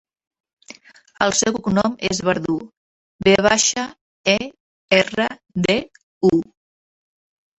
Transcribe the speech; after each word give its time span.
El 1.25 1.33
seu 1.39 1.57
cognom 1.65 1.97
és 2.09 2.21
Verdu: 2.29 2.55
ve 3.27 3.35
baixa, 3.47 3.83
e, 4.33 4.37
erra, 5.01 5.27
de, 5.67 5.75
u. 6.31 6.35